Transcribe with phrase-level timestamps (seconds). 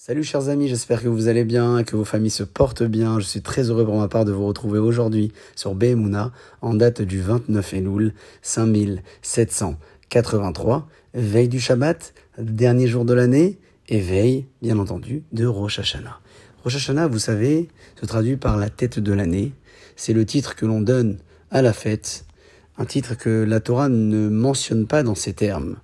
[0.00, 3.18] Salut chers amis, j'espère que vous allez bien, que vos familles se portent bien.
[3.18, 7.02] Je suis très heureux pour ma part de vous retrouver aujourd'hui sur Behemuna en date
[7.02, 13.58] du 29 Elul 5783, veille du Shabbat, dernier jour de l'année
[13.88, 16.20] et veille, bien entendu, de Rosh Hashanah.
[16.62, 17.66] Rosh Hashanah, vous savez,
[18.00, 19.52] se traduit par la tête de l'année.
[19.96, 21.18] C'est le titre que l'on donne
[21.50, 22.24] à la fête,
[22.76, 25.78] un titre que la Torah ne mentionne pas dans ces termes.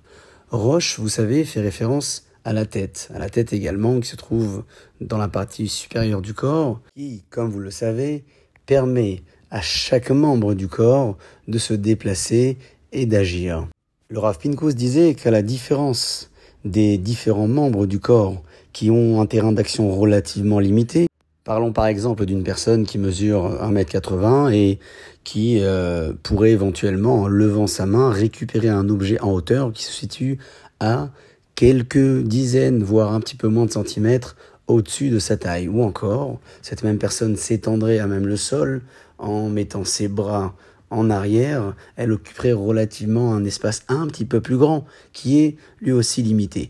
[0.51, 4.63] Rosh, vous savez, fait référence à la tête, à la tête également qui se trouve
[5.01, 8.23] dans la partie supérieure du corps, qui, comme vous le savez,
[8.65, 11.17] permet à chaque membre du corps
[11.47, 12.57] de se déplacer
[12.91, 13.67] et d'agir.
[14.09, 16.31] Le Rav Pinkus disait qu'à la différence
[16.63, 18.41] des différents membres du corps
[18.71, 21.07] qui ont un terrain d'action relativement limité,
[21.45, 24.79] Parlons par exemple d'une personne qui mesure 1m80 et
[25.23, 29.91] qui euh, pourrait éventuellement, en levant sa main, récupérer un objet en hauteur qui se
[29.91, 30.39] situe
[30.79, 31.11] à
[31.55, 34.35] quelques dizaines, voire un petit peu moins de centimètres
[34.67, 35.67] au-dessus de sa taille.
[35.67, 38.81] Ou encore, cette même personne s'étendrait à même le sol
[39.17, 40.55] en mettant ses bras
[40.89, 45.91] en arrière, elle occuperait relativement un espace un petit peu plus grand, qui est lui
[45.91, 46.69] aussi limité.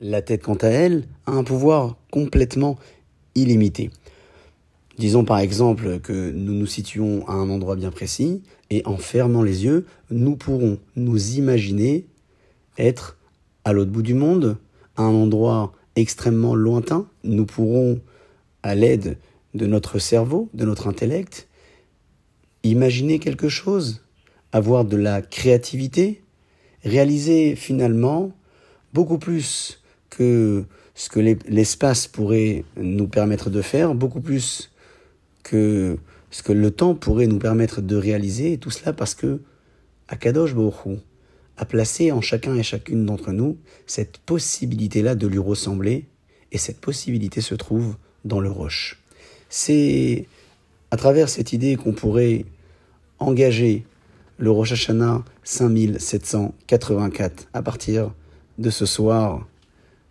[0.00, 2.76] La tête, quant à elle, a un pouvoir complètement
[3.34, 3.90] illimité.
[4.98, 9.42] Disons par exemple que nous nous situons à un endroit bien précis, et en fermant
[9.42, 12.06] les yeux, nous pourrons nous imaginer
[12.78, 13.16] être
[13.64, 14.56] à l'autre bout du monde,
[14.96, 18.00] à un endroit extrêmement lointain, nous pourrons,
[18.62, 19.18] à l'aide
[19.54, 21.48] de notre cerveau, de notre intellect,
[22.62, 24.02] imaginer quelque chose,
[24.52, 26.22] avoir de la créativité,
[26.84, 28.32] réaliser finalement
[28.92, 34.70] beaucoup plus que ce que l'espace pourrait nous permettre de faire, beaucoup plus
[35.42, 35.98] que
[36.30, 39.40] ce que le temps pourrait nous permettre de réaliser, tout cela parce que
[40.08, 40.98] Akadosh Baruch
[41.56, 46.04] a placé en chacun et chacune d'entre nous cette possibilité-là de lui ressembler,
[46.50, 49.00] et cette possibilité se trouve dans le roche.
[49.48, 50.26] C'est
[50.90, 52.44] à travers cette idée qu'on pourrait
[53.18, 53.84] engager
[54.38, 58.12] le Rosh Hashanah 5784 à partir
[58.58, 59.46] de ce soir,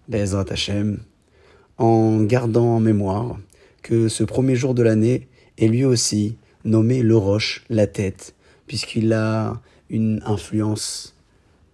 [0.07, 0.99] Bezrat Hashem,
[1.77, 3.37] en gardant en mémoire
[3.81, 8.35] que ce premier jour de l'année est lui aussi nommé le Roche, la tête,
[8.67, 9.59] puisqu'il a
[9.89, 11.15] une influence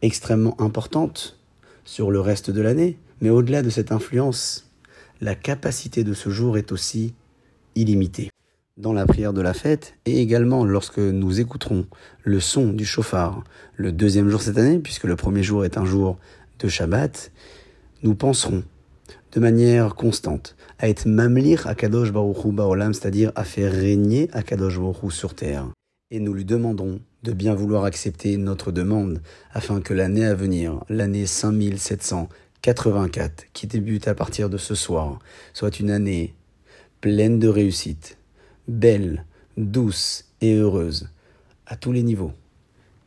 [0.01, 1.39] extrêmement importante
[1.85, 4.69] sur le reste de l'année, mais au-delà de cette influence,
[5.21, 7.13] la capacité de ce jour est aussi
[7.75, 8.29] illimitée.
[8.77, 11.87] Dans la prière de la fête, et également lorsque nous écouterons
[12.23, 13.43] le son du chauffard
[13.75, 16.17] le deuxième jour cette année, puisque le premier jour est un jour
[16.59, 17.31] de Shabbat,
[18.03, 18.63] nous penserons
[19.31, 24.43] de manière constante à être mamlir à Kadosh Baruchu Baolam, c'est-à-dire à faire régner à
[24.43, 25.67] Kadosh Baruchu sur terre.
[26.11, 30.83] Et nous lui demanderons de bien vouloir accepter notre demande afin que l'année à venir,
[30.89, 35.19] l'année 5784, qui débute à partir de ce soir,
[35.53, 36.33] soit une année
[37.01, 38.17] pleine de réussite,
[38.67, 39.25] belle,
[39.57, 41.09] douce et heureuse,
[41.66, 42.33] à tous les niveaux,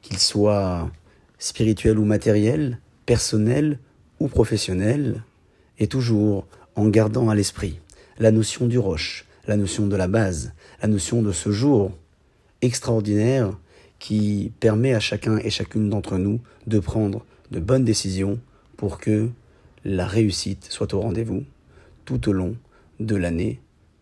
[0.03, 0.91] qu'il soit
[1.39, 3.79] spirituel ou matériel, personnel
[4.19, 5.23] ou professionnel,
[5.79, 7.79] et toujours en gardant à l'esprit
[8.19, 11.93] la notion du roche, la notion de la base, la notion de ce jour
[12.61, 13.57] extraordinaire
[14.01, 18.41] qui permet à chacun et chacune d'entre nous de prendre de bonnes décisions
[18.77, 19.29] pour que
[19.85, 21.45] la réussite soit au rendez-vous
[22.05, 22.57] tout au long
[22.99, 23.61] de l'année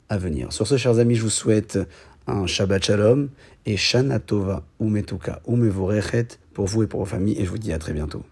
[0.08, 0.52] à venir.
[0.52, 1.78] Sur ce, chers amis, je vous souhaite
[2.26, 3.28] un Shabbat Shalom
[3.66, 7.72] et Shana Tova Umetuka Umevorechet pour vous et pour vos familles et je vous dis
[7.72, 8.22] à très bientôt.